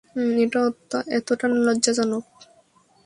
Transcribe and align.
এটা 0.43 0.61
এতটা 1.17 1.45
লজ্জাজনক। 1.65 2.25